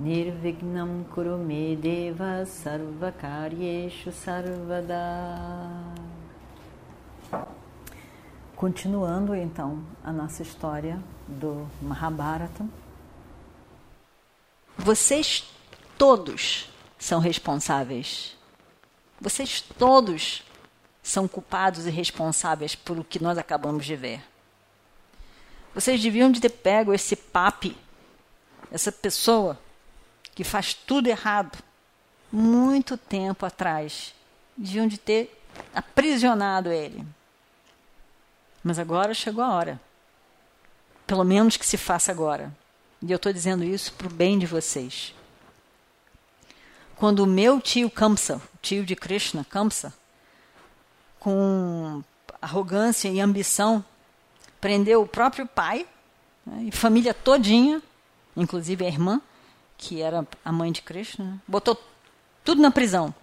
Nirvignam 0.00 1.04
Kurume 1.14 1.76
Deva 1.76 2.46
Sarvakaryeshu 2.46 4.10
Sarvada 4.10 4.96
Continuando 8.56 9.34
então 9.34 9.84
a 10.02 10.10
nossa 10.10 10.42
história 10.42 10.98
do 11.28 11.68
Mahabharata. 11.82 12.66
Vocês 14.78 15.44
todos 15.98 16.70
são 16.98 17.20
responsáveis. 17.20 18.38
Vocês 19.20 19.60
todos 19.60 20.42
são 21.02 21.28
culpados 21.28 21.86
e 21.86 21.90
responsáveis 21.90 22.74
por 22.74 22.98
o 22.98 23.04
que 23.04 23.22
nós 23.22 23.36
acabamos 23.36 23.84
de 23.84 23.96
ver. 23.96 24.22
Vocês 25.74 26.02
deviam 26.02 26.32
de 26.32 26.40
ter 26.40 26.48
pego 26.48 26.94
esse 26.94 27.14
papi, 27.14 27.76
essa 28.72 28.90
pessoa 28.90 29.58
que 30.34 30.44
faz 30.44 30.74
tudo 30.74 31.08
errado, 31.08 31.58
muito 32.30 32.96
tempo 32.96 33.44
atrás. 33.44 34.14
Deviam 34.56 34.86
de 34.86 34.98
ter 34.98 35.38
aprisionado 35.74 36.70
ele. 36.70 37.04
Mas 38.62 38.78
agora 38.78 39.14
chegou 39.14 39.42
a 39.42 39.54
hora. 39.54 39.80
Pelo 41.06 41.24
menos 41.24 41.56
que 41.56 41.66
se 41.66 41.76
faça 41.76 42.12
agora. 42.12 42.54
E 43.02 43.10
eu 43.10 43.16
estou 43.16 43.32
dizendo 43.32 43.64
isso 43.64 43.92
para 43.94 44.06
o 44.06 44.10
bem 44.10 44.38
de 44.38 44.46
vocês. 44.46 45.14
Quando 46.96 47.20
o 47.20 47.26
meu 47.26 47.60
tio 47.60 47.90
Kamsa, 47.90 48.40
tio 48.60 48.84
de 48.84 48.94
Krishna, 48.94 49.44
Kamsa, 49.48 49.92
com 51.18 52.04
arrogância 52.40 53.08
e 53.08 53.20
ambição, 53.20 53.82
prendeu 54.60 55.02
o 55.02 55.06
próprio 55.06 55.46
pai 55.46 55.86
né, 56.44 56.64
e 56.64 56.70
família 56.70 57.14
todinha, 57.14 57.82
inclusive 58.36 58.84
a 58.84 58.88
irmã, 58.88 59.20
que 59.80 60.02
era 60.02 60.26
a 60.44 60.52
mãe 60.52 60.70
de 60.70 60.82
Krishna, 60.82 61.40
botou 61.48 61.74
tudo 62.44 62.60
na 62.60 62.70
prisão 62.70 63.14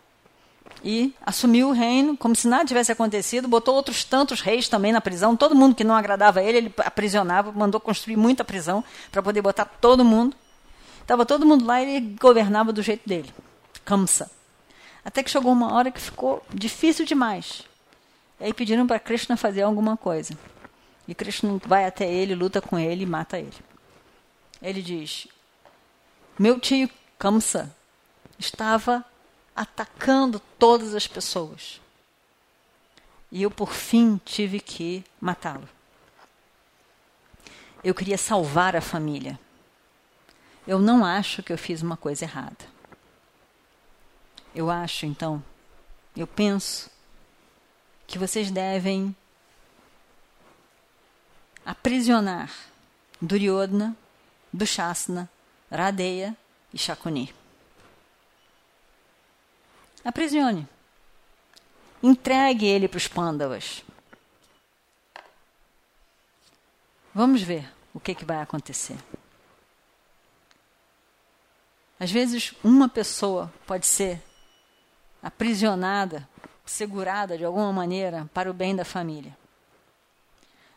e 0.83 1.13
assumiu 1.23 1.69
o 1.69 1.71
reino 1.71 2.17
como 2.17 2.35
se 2.35 2.47
nada 2.47 2.65
tivesse 2.65 2.91
acontecido, 2.91 3.47
botou 3.47 3.75
outros 3.75 4.03
tantos 4.03 4.41
reis 4.41 4.67
também 4.67 4.91
na 4.91 4.99
prisão, 4.99 5.37
todo 5.37 5.55
mundo 5.55 5.75
que 5.75 5.83
não 5.83 5.95
agradava 5.95 6.39
a 6.39 6.43
ele, 6.43 6.57
ele 6.57 6.73
aprisionava, 6.79 7.51
mandou 7.51 7.79
construir 7.79 8.17
muita 8.17 8.43
prisão 8.43 8.83
para 9.11 9.21
poder 9.21 9.41
botar 9.41 9.65
todo 9.65 10.03
mundo. 10.03 10.35
Estava 10.99 11.25
todo 11.27 11.45
mundo 11.45 11.63
lá 11.63 11.81
e 11.81 11.95
ele 11.95 12.15
governava 12.19 12.73
do 12.73 12.81
jeito 12.81 13.07
dele, 13.07 13.31
Kamsa. 13.85 14.29
Até 15.05 15.21
que 15.21 15.29
chegou 15.29 15.51
uma 15.51 15.73
hora 15.73 15.91
que 15.91 16.01
ficou 16.01 16.43
difícil 16.51 17.05
demais. 17.05 17.63
E 18.39 18.45
aí 18.45 18.53
pediram 18.53 18.87
para 18.87 18.99
Krishna 18.99 19.37
fazer 19.37 19.61
alguma 19.61 19.95
coisa. 19.95 20.35
E 21.07 21.13
Krishna 21.13 21.61
vai 21.65 21.85
até 21.85 22.11
ele, 22.11 22.33
luta 22.33 22.59
com 22.59 22.77
ele 22.77 23.03
e 23.03 23.05
mata 23.05 23.37
ele. 23.37 23.53
Ele 24.61 24.81
diz: 24.81 25.27
Meu 26.39 26.59
tio 26.59 26.89
Kamsa 27.17 27.75
estava 28.37 29.03
atacando 29.55 30.39
todas 30.59 30.93
as 30.93 31.07
pessoas. 31.07 31.81
E 33.31 33.41
eu, 33.41 33.49
por 33.49 33.73
fim, 33.73 34.21
tive 34.23 34.59
que 34.59 35.03
matá-lo. 35.19 35.67
Eu 37.83 37.95
queria 37.95 38.17
salvar 38.17 38.75
a 38.75 38.81
família. 38.81 39.39
Eu 40.67 40.77
não 40.77 41.03
acho 41.03 41.41
que 41.41 41.51
eu 41.51 41.57
fiz 41.57 41.81
uma 41.81 41.97
coisa 41.97 42.25
errada. 42.25 42.65
Eu 44.53 44.69
acho, 44.69 45.05
então, 45.05 45.43
eu 46.15 46.27
penso 46.27 46.89
que 48.05 48.19
vocês 48.19 48.51
devem 48.51 49.15
aprisionar 51.65 52.51
Duryodhana, 53.21 53.95
Dushasana, 54.53 55.29
Radeya 55.71 56.35
e 56.73 56.77
Shakuni. 56.77 57.33
Aprisione. 60.03 60.67
Entregue 62.01 62.65
ele 62.65 62.87
para 62.87 62.97
os 62.97 63.07
pândavas. 63.07 63.83
Vamos 67.13 67.41
ver 67.41 67.67
o 67.93 67.99
que, 67.99 68.13
que 68.13 68.23
vai 68.23 68.41
acontecer. 68.41 68.97
Às 71.99 72.11
vezes, 72.11 72.53
uma 72.63 72.87
pessoa 72.87 73.51
pode 73.65 73.87
ser 73.87 74.21
aprisionada, 75.21 76.29
segurada 76.63 77.37
de 77.37 77.43
alguma 77.43 77.73
maneira 77.73 78.29
para 78.33 78.49
o 78.49 78.53
bem 78.53 78.75
da 78.75 78.85
família. 78.85 79.35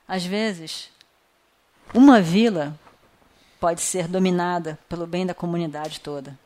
Às 0.09 0.25
vezes, 0.25 0.91
uma 1.95 2.21
vila 2.23 2.79
pode 3.61 3.83
ser 3.83 4.09
dominada 4.09 4.79
pelo 4.89 5.07
bem 5.07 5.27
da 5.27 5.35
comunidade 5.35 6.01
toda. 6.01 6.37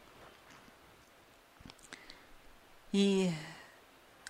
E 2.92 3.32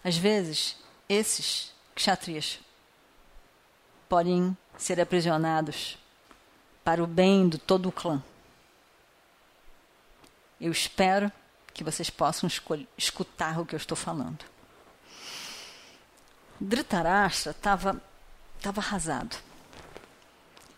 às 0.04 0.16
vezes 0.16 0.76
esses 1.08 1.72
kshatriyas 1.96 2.60
podem 4.08 4.56
ser 4.76 5.00
aprisionados 5.00 5.98
para 6.84 7.02
o 7.02 7.06
bem 7.06 7.48
de 7.48 7.58
todo 7.58 7.88
o 7.88 7.92
clã. 7.92 8.22
Eu 10.60 10.70
espero 10.70 11.32
que 11.72 11.82
vocês 11.82 12.10
possam 12.10 12.48
escutar 12.96 13.58
o 13.58 13.66
que 13.66 13.74
eu 13.74 13.78
estou 13.78 13.96
falando. 13.96 14.44
Dhritarashtra 16.60 17.50
estava 17.50 18.00
tava 18.62 18.80
arrasado, 18.80 19.36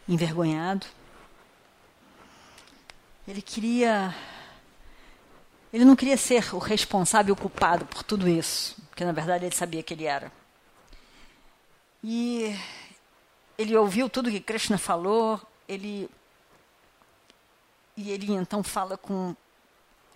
envergonhado. 0.09 0.87
Ele 3.26 3.42
queria 3.42 4.14
ele 5.72 5.84
não 5.84 5.97
queria 5.97 6.16
ser 6.16 6.54
o 6.54 6.59
responsável 6.59 7.34
o 7.34 7.37
culpado 7.37 7.84
por 7.87 8.03
tudo 8.03 8.28
isso, 8.28 8.76
porque 8.88 9.04
na 9.04 9.12
verdade 9.12 9.44
ele 9.44 9.54
sabia 9.54 9.82
que 9.82 9.92
ele 9.92 10.04
era. 10.04 10.32
E 12.03 12.56
ele 13.59 13.76
ouviu 13.76 14.09
tudo 14.09 14.31
que 14.31 14.41
Krishna 14.41 14.78
falou, 14.78 15.41
ele 15.69 16.09
e 17.97 18.10
ele 18.10 18.32
então 18.32 18.62
fala 18.62 18.97
com 18.97 19.34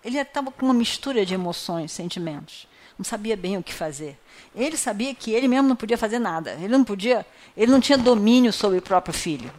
ele 0.03 0.17
estava 0.17 0.51
com 0.51 0.65
uma 0.65 0.73
mistura 0.73 1.25
de 1.25 1.33
emoções, 1.33 1.91
sentimentos. 1.91 2.67
Não 2.97 3.05
sabia 3.05 3.37
bem 3.37 3.57
o 3.57 3.63
que 3.63 3.73
fazer. 3.73 4.17
Ele 4.55 4.75
sabia 4.75 5.13
que 5.13 5.31
ele 5.31 5.47
mesmo 5.47 5.67
não 5.67 5.75
podia 5.75 5.97
fazer 5.97 6.17
nada. 6.17 6.53
Ele 6.53 6.69
não 6.69 6.83
podia, 6.83 7.25
ele 7.55 7.71
não 7.71 7.79
tinha 7.79 7.97
domínio 7.97 8.51
sobre 8.51 8.79
o 8.79 8.81
próprio 8.81 9.13
filho. 9.13 9.51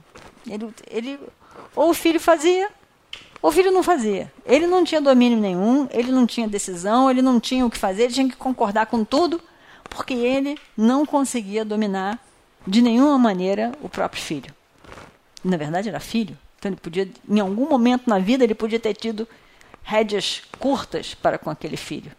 Ele, 0.46 0.74
ele 0.90 1.20
ou 1.76 1.90
o 1.90 1.94
filho 1.94 2.18
fazia 2.18 2.70
o 3.42 3.50
filho 3.50 3.72
não 3.72 3.82
fazia. 3.82 4.32
Ele 4.46 4.66
não 4.66 4.84
tinha 4.84 5.00
domínio 5.00 5.38
nenhum, 5.38 5.88
ele 5.90 6.12
não 6.12 6.26
tinha 6.26 6.46
decisão, 6.46 7.10
ele 7.10 7.20
não 7.20 7.40
tinha 7.40 7.66
o 7.66 7.70
que 7.70 7.76
fazer, 7.76 8.04
ele 8.04 8.14
tinha 8.14 8.28
que 8.28 8.36
concordar 8.36 8.86
com 8.86 9.04
tudo, 9.04 9.40
porque 9.90 10.14
ele 10.14 10.56
não 10.76 11.04
conseguia 11.04 11.64
dominar 11.64 12.18
de 12.66 12.80
nenhuma 12.80 13.18
maneira 13.18 13.72
o 13.82 13.88
próprio 13.88 14.22
filho. 14.22 14.54
Na 15.42 15.56
verdade, 15.56 15.88
era 15.88 15.98
filho. 15.98 16.38
Então, 16.58 16.70
ele 16.70 16.80
podia, 16.80 17.10
em 17.28 17.40
algum 17.40 17.68
momento 17.68 18.08
na 18.08 18.20
vida, 18.20 18.44
ele 18.44 18.54
podia 18.54 18.78
ter 18.78 18.94
tido 18.94 19.26
rédeas 19.82 20.42
curtas 20.60 21.12
para 21.12 21.36
com 21.36 21.50
aquele 21.50 21.76
filho. 21.76 22.12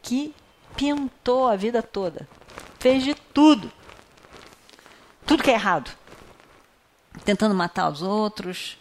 Que 0.00 0.32
pintou 0.76 1.48
a 1.48 1.56
vida 1.56 1.82
toda. 1.82 2.28
Fez 2.78 3.02
de 3.02 3.14
tudo. 3.14 3.72
Tudo 5.26 5.42
que 5.42 5.50
é 5.50 5.54
errado. 5.54 5.90
Tentando 7.24 7.54
matar 7.54 7.90
os 7.90 8.02
outros, 8.02 8.78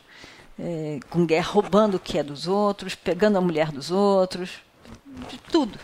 é, 0.60 1.00
com 1.10 1.26
guerra, 1.26 1.52
roubando 1.52 1.96
o 1.96 2.00
que 2.00 2.18
é 2.18 2.24
dos 2.24 2.48
outros, 2.48 2.96
pegando 2.96 3.38
a 3.38 3.42
mulher 3.42 3.72
dos 3.72 3.92
outros, 3.92 4.62
de 5.30 5.38
tudo. 5.38 5.80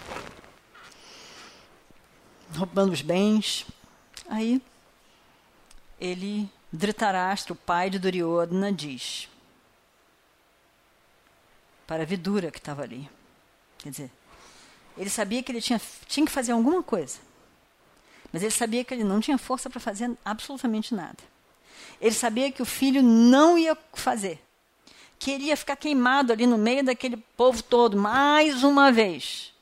Roubando 2.55 2.91
os 2.91 3.01
bens. 3.01 3.65
Aí, 4.27 4.61
ele, 5.99 6.49
Dhritarashtra, 6.71 7.53
o 7.53 7.55
pai 7.55 7.89
de 7.89 7.99
Duryodhana, 7.99 8.71
diz 8.71 9.27
para 11.89 12.03
a 12.03 12.05
Vidura 12.05 12.51
que 12.51 12.59
estava 12.59 12.83
ali. 12.83 13.09
Quer 13.79 13.89
dizer, 13.89 14.11
ele 14.95 15.09
sabia 15.09 15.41
que 15.41 15.51
ele 15.51 15.59
tinha, 15.59 15.81
tinha 16.07 16.23
que 16.23 16.31
fazer 16.31 16.51
alguma 16.51 16.83
coisa. 16.83 17.17
Mas 18.31 18.43
ele 18.43 18.51
sabia 18.51 18.83
que 18.83 18.93
ele 18.93 19.03
não 19.03 19.19
tinha 19.19 19.39
força 19.39 19.71
para 19.71 19.79
fazer 19.79 20.15
absolutamente 20.23 20.93
nada. 20.93 21.17
Ele 21.99 22.13
sabia 22.13 22.51
que 22.51 22.61
o 22.61 22.65
filho 22.65 23.01
não 23.01 23.57
ia 23.57 23.75
fazer 23.93 24.39
queria 25.19 25.57
ficar 25.57 25.75
queimado 25.75 26.31
ali 26.31 26.47
no 26.47 26.57
meio 26.57 26.83
daquele 26.83 27.17
povo 27.17 27.61
todo, 27.61 27.97
mais 27.97 28.63
uma 28.63 28.91
vez. 28.91 29.53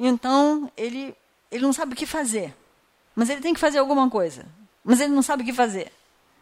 Então, 0.00 0.72
ele, 0.76 1.14
ele 1.50 1.62
não 1.62 1.72
sabe 1.72 1.92
o 1.92 1.96
que 1.96 2.06
fazer. 2.06 2.56
Mas 3.14 3.28
ele 3.28 3.42
tem 3.42 3.52
que 3.52 3.60
fazer 3.60 3.78
alguma 3.78 4.08
coisa. 4.08 4.46
Mas 4.82 5.00
ele 5.00 5.12
não 5.12 5.22
sabe 5.22 5.42
o 5.42 5.46
que 5.46 5.52
fazer. 5.52 5.92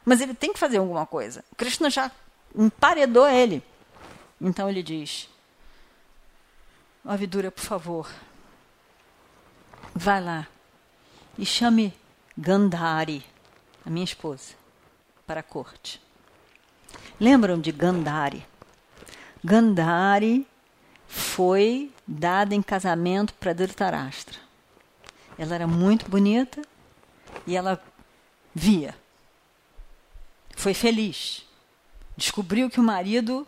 Mas 0.05 0.20
ele 0.20 0.32
tem 0.32 0.52
que 0.52 0.58
fazer 0.58 0.79
alguma 0.79 1.05
coisa. 1.05 1.44
Krishna 1.56 1.91
já 1.91 2.11
emparedou 2.55 3.29
ele. 3.29 3.62
Então 4.41 4.69
ele 4.70 4.82
diz: 4.82 5.29
Ó 7.05 7.14
Vidura, 7.17 7.50
por 7.50 7.62
favor, 7.62 8.11
vai 9.94 10.23
lá 10.23 10.47
e 11.37 11.44
chame 11.44 11.93
Gandhari, 12.37 13.25
a 13.85 13.91
minha 13.91 14.05
esposa, 14.05 14.55
para 15.26 15.41
a 15.41 15.43
corte. 15.43 16.00
Lembram 17.20 17.61
de 17.61 17.70
Gandhari? 17.70 18.46
Gandhari 19.44 20.46
foi 21.06 21.93
dada 22.06 22.55
em 22.55 22.62
casamento 22.62 23.34
para 23.34 23.52
Dhritarashtra. 23.52 24.38
Ela 25.37 25.55
era 25.55 25.67
muito 25.67 26.08
bonita 26.08 26.62
e 27.46 27.55
ela 27.55 27.82
via. 28.55 28.96
Foi 30.56 30.72
feliz. 30.72 31.44
Descobriu 32.17 32.70
que 32.70 32.81
o 32.81 32.82
marido, 32.82 33.46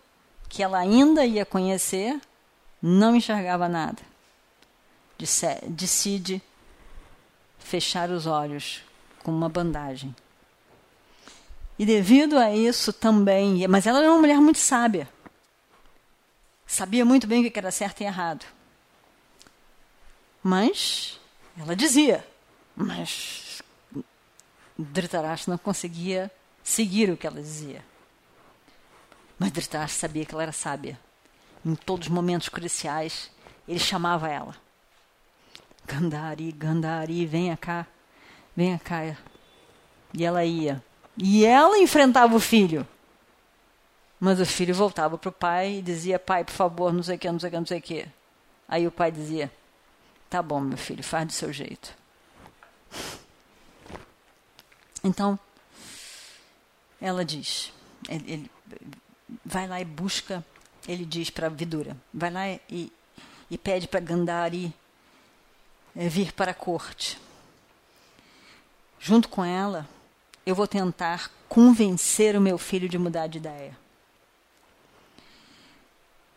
que 0.48 0.62
ela 0.62 0.78
ainda 0.78 1.24
ia 1.24 1.46
conhecer, 1.46 2.20
não 2.80 3.16
enxergava 3.16 3.68
nada. 3.68 4.02
Decide 5.68 6.42
fechar 7.58 8.10
os 8.10 8.26
olhos 8.26 8.82
com 9.22 9.30
uma 9.30 9.48
bandagem. 9.48 10.14
E 11.78 11.86
devido 11.86 12.38
a 12.38 12.54
isso 12.54 12.92
também, 12.92 13.66
mas 13.66 13.86
ela 13.86 13.98
era 13.98 14.10
uma 14.10 14.20
mulher 14.20 14.38
muito 14.38 14.58
sábia. 14.58 15.08
Sabia 16.66 17.04
muito 17.04 17.26
bem 17.26 17.44
o 17.44 17.50
que 17.50 17.58
era 17.58 17.70
certo 17.70 18.00
e 18.00 18.04
errado. 18.04 18.46
Mas 20.42 21.20
ela 21.58 21.76
dizia, 21.76 22.26
mas 22.74 23.62
Dhritarashtra 24.78 25.52
não 25.52 25.58
conseguia 25.58 26.30
seguir 26.62 27.10
o 27.10 27.16
que 27.16 27.26
ela 27.26 27.40
dizia. 27.40 27.84
Mas 29.38 29.50
Dhritarashtra 29.50 30.08
sabia 30.08 30.24
que 30.24 30.34
ela 30.34 30.42
era 30.42 30.52
sábia. 30.52 30.98
Em 31.64 31.74
todos 31.74 32.08
os 32.08 32.12
momentos 32.12 32.48
cruciais, 32.48 33.30
ele 33.68 33.78
chamava 33.78 34.28
ela. 34.28 34.56
Gandhari, 35.86 36.52
Gandhari, 36.52 37.26
venha 37.26 37.56
cá, 37.56 37.86
venha 38.56 38.78
cá. 38.78 39.16
E 40.14 40.24
ela 40.24 40.44
ia. 40.44 40.82
E 41.16 41.44
ela 41.44 41.78
enfrentava 41.78 42.34
o 42.34 42.40
filho. 42.40 42.86
Mas 44.18 44.40
o 44.40 44.46
filho 44.46 44.74
voltava 44.74 45.18
para 45.18 45.28
o 45.28 45.32
pai 45.32 45.78
e 45.78 45.82
dizia: 45.82 46.18
Pai, 46.18 46.44
por 46.44 46.52
favor, 46.52 46.92
não 46.92 47.02
sei 47.02 47.16
o 47.16 47.18
que, 47.18 47.30
não 47.30 47.40
sei 47.40 47.48
o 47.48 47.50
que, 47.50 47.58
não 47.58 47.66
sei 47.66 47.78
o 47.78 47.82
que. 47.82 48.06
Aí 48.68 48.86
o 48.86 48.92
pai 48.92 49.10
dizia: 49.10 49.52
Tá 50.30 50.40
bom, 50.40 50.60
meu 50.60 50.78
filho, 50.78 51.02
faz 51.02 51.26
do 51.26 51.32
seu 51.32 51.52
jeito. 51.52 51.94
Então, 55.04 55.38
ela 57.00 57.24
diz: 57.24 57.72
ele, 58.08 58.32
ele 58.32 58.50
vai 59.44 59.66
lá 59.66 59.80
e 59.80 59.84
busca, 59.84 60.44
ele 60.86 61.04
diz 61.04 61.30
para 61.30 61.48
Vidura: 61.48 61.96
vai 62.14 62.30
lá 62.30 62.48
e, 62.70 62.92
e 63.50 63.58
pede 63.58 63.88
para 63.88 64.00
Gandhari 64.00 64.72
é, 65.96 66.08
vir 66.08 66.32
para 66.32 66.52
a 66.52 66.54
corte. 66.54 67.20
Junto 68.98 69.28
com 69.28 69.44
ela, 69.44 69.88
eu 70.44 70.54
vou 70.54 70.66
tentar 70.66 71.30
convencer 71.48 72.36
o 72.36 72.40
meu 72.40 72.58
filho 72.58 72.88
de 72.88 72.98
mudar 72.98 73.26
de 73.26 73.38
ideia. 73.38 73.76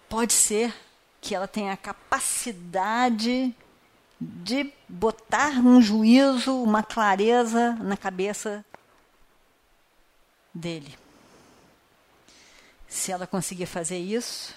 Pode 0.07 0.33
ser 0.33 0.73
que 1.19 1.33
ela 1.33 1.47
tenha 1.47 1.73
a 1.73 1.77
capacidade 1.77 3.53
de 4.19 4.71
botar 4.87 5.51
um 5.59 5.81
juízo, 5.81 6.61
uma 6.61 6.83
clareza 6.83 7.73
na 7.75 7.97
cabeça 7.97 8.63
dele. 10.53 10.97
Se 12.87 13.11
ela 13.11 13.27
conseguir 13.27 13.65
fazer 13.65 13.97
isso, 13.97 14.55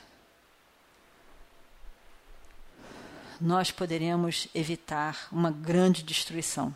nós 3.41 3.71
poderemos 3.71 4.49
evitar 4.55 5.29
uma 5.33 5.51
grande 5.51 6.03
destruição. 6.03 6.75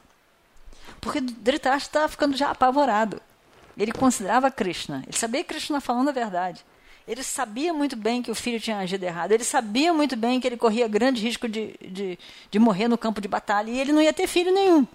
Porque 1.01 1.21
Dhritarashtra 1.21 1.89
estava 1.89 2.09
ficando 2.09 2.37
já 2.37 2.51
apavorado. 2.51 3.21
Ele 3.77 3.93
considerava 3.93 4.51
Krishna. 4.51 5.03
Ele 5.07 5.17
sabia 5.17 5.43
que 5.43 5.49
Krishna 5.49 5.81
falando 5.81 6.09
a 6.09 6.13
verdade. 6.13 6.65
Ele 7.07 7.23
sabia 7.23 7.73
muito 7.73 7.97
bem 7.97 8.23
que 8.23 8.31
o 8.31 8.35
filho 8.35 8.61
tinha 8.61 8.79
agido 8.79 9.03
errado. 9.03 9.33
Ele 9.33 9.43
sabia 9.43 9.93
muito 9.93 10.17
bem 10.17 10.41
que 10.41 10.47
ele 10.47 10.57
corria 10.57 10.87
grande 10.87 11.21
risco 11.21 11.49
de, 11.49 11.75
de, 11.81 12.19
de 12.51 12.59
morrer 12.59 12.87
no 12.87 12.97
campo 12.97 13.21
de 13.21 13.27
batalha. 13.27 13.71
E 13.71 13.81
ele 13.81 13.93
não 13.93 14.01
ia 14.01 14.13
ter 14.13 14.27
filho 14.27 14.53
nenhum. 14.53 14.87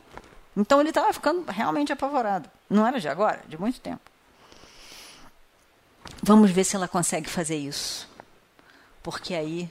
Então 0.55 0.79
ele 0.79 0.89
estava 0.89 1.11
ficando 1.11 1.43
realmente 1.51 1.91
apavorado. 1.91 2.49
Não 2.69 2.87
era 2.87 2.99
de 2.99 3.07
agora, 3.07 3.41
de 3.47 3.59
muito 3.59 3.79
tempo. 3.79 4.01
Vamos 6.23 6.51
ver 6.51 6.63
se 6.63 6.75
ela 6.75 6.87
consegue 6.87 7.29
fazer 7.29 7.57
isso. 7.57 8.09
Porque 9.03 9.33
aí 9.33 9.69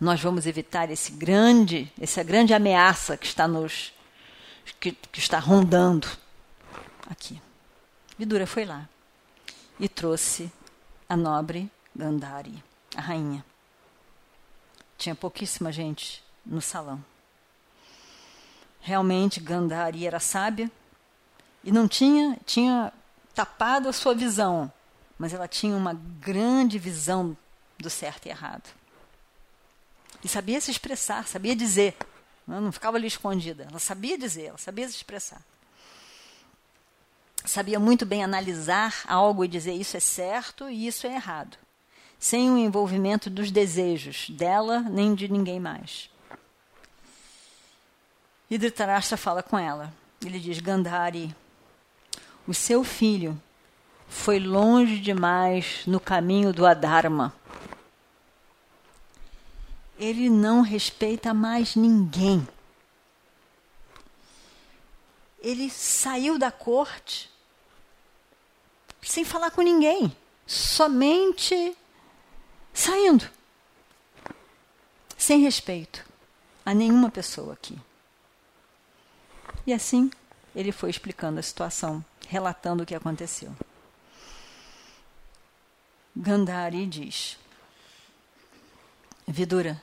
nós 0.00 0.20
vamos 0.20 0.46
evitar 0.46 0.90
esse 0.90 1.12
grande, 1.12 1.92
essa 2.00 2.22
grande 2.22 2.54
ameaça 2.54 3.16
que 3.16 3.26
está 3.26 3.48
nos 3.48 3.92
que, 4.74 4.92
que 4.92 5.18
está 5.18 5.38
rondando 5.38 6.08
aqui. 7.08 7.40
Vidura 8.18 8.46
foi 8.46 8.64
lá 8.64 8.88
e 9.78 9.88
trouxe 9.88 10.50
a 11.08 11.16
nobre 11.16 11.70
Gandhari, 11.94 12.62
a 12.96 13.00
rainha. 13.00 13.44
Tinha 14.98 15.14
pouquíssima 15.14 15.70
gente 15.70 16.22
no 16.44 16.60
salão. 16.60 17.04
Realmente 18.80 19.40
Gandhari 19.40 20.06
era 20.06 20.20
sábia 20.20 20.70
e 21.62 21.72
não 21.72 21.88
tinha 21.88 22.38
tinha 22.46 22.92
tapado 23.34 23.88
a 23.88 23.92
sua 23.92 24.14
visão, 24.14 24.72
mas 25.18 25.34
ela 25.34 25.46
tinha 25.46 25.76
uma 25.76 25.94
grande 25.94 26.78
visão 26.78 27.36
do 27.78 27.90
certo 27.90 28.26
e 28.26 28.30
errado. 28.30 28.68
E 30.24 30.28
sabia 30.28 30.60
se 30.60 30.70
expressar, 30.70 31.26
sabia 31.26 31.54
dizer. 31.54 31.96
Não, 32.46 32.60
não 32.60 32.72
ficava 32.72 32.96
ali 32.96 33.06
escondida. 33.06 33.66
Ela 33.68 33.78
sabia 33.78 34.16
dizer, 34.16 34.46
ela 34.46 34.58
sabia 34.58 34.88
se 34.88 34.94
expressar. 34.94 35.42
Sabia 37.44 37.78
muito 37.78 38.04
bem 38.04 38.22
analisar 38.22 38.94
algo 39.06 39.44
e 39.44 39.48
dizer 39.48 39.72
isso 39.72 39.96
é 39.96 40.00
certo 40.00 40.68
e 40.68 40.86
isso 40.86 41.06
é 41.06 41.14
errado. 41.14 41.56
Sem 42.18 42.50
o 42.50 42.58
envolvimento 42.58 43.28
dos 43.28 43.50
desejos 43.50 44.30
dela 44.30 44.80
nem 44.80 45.14
de 45.14 45.28
ninguém 45.28 45.60
mais. 45.60 46.10
E 48.50 48.56
Dhritarashtra 48.56 49.16
fala 49.16 49.42
com 49.42 49.58
ela. 49.58 49.92
Ele 50.24 50.40
diz: 50.40 50.60
Gandhari, 50.60 51.34
o 52.46 52.54
seu 52.54 52.82
filho 52.82 53.40
foi 54.08 54.38
longe 54.38 54.98
demais 54.98 55.82
no 55.86 56.00
caminho 56.00 56.52
do 56.52 56.64
Adharma 56.64 57.34
ele 59.98 60.28
não 60.28 60.60
respeita 60.60 61.32
mais 61.32 61.74
ninguém. 61.74 62.46
Ele 65.40 65.70
saiu 65.70 66.38
da 66.38 66.50
corte 66.50 67.30
sem 69.02 69.24
falar 69.24 69.52
com 69.52 69.62
ninguém, 69.62 70.14
somente 70.46 71.76
saindo, 72.74 73.30
sem 75.16 75.40
respeito 75.40 76.04
a 76.64 76.74
nenhuma 76.74 77.08
pessoa 77.08 77.52
aqui. 77.52 77.78
E 79.66 79.72
assim 79.72 80.10
ele 80.54 80.72
foi 80.72 80.90
explicando 80.90 81.38
a 81.38 81.42
situação, 81.42 82.04
relatando 82.28 82.82
o 82.82 82.86
que 82.86 82.94
aconteceu. 82.94 83.54
Gandhari 86.14 86.86
diz: 86.86 87.38
Vidura, 89.28 89.82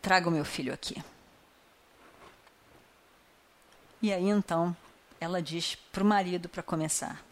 traga 0.00 0.28
o 0.28 0.32
meu 0.32 0.44
filho 0.44 0.72
aqui. 0.72 1.02
E 4.02 4.12
aí 4.12 4.28
então 4.28 4.74
ela 5.20 5.42
diz 5.42 5.74
para 5.74 6.02
o 6.02 6.06
marido 6.06 6.48
para 6.48 6.62
começar. 6.62 7.22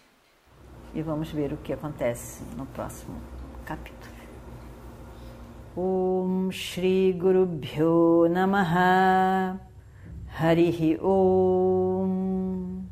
E 0.95 1.03
vamos 1.03 1.31
ver 1.31 1.53
o 1.53 1.57
que 1.57 1.73
acontece 1.73 2.43
no 2.57 2.67
próximo 2.67 3.21
capítulo. 3.65 4.19
Om 5.77 6.51
Shri 6.51 7.13
Guru 7.13 7.47
Bhyo 7.47 8.29
Namaha 8.29 9.61
Harihi 10.39 10.99
Om 11.01 12.85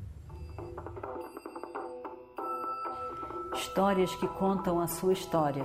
Histórias 3.55 4.15
que 4.15 4.29
contam 4.29 4.81
a 4.81 4.87
sua 4.87 5.13
história, 5.13 5.65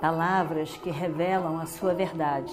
palavras 0.00 0.76
que 0.78 0.90
revelam 0.90 1.60
a 1.60 1.66
sua 1.66 1.94
verdade 1.94 2.52